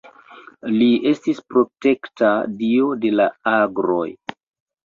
[0.77, 2.31] Li estis protekta
[2.63, 4.05] dio de la agroj.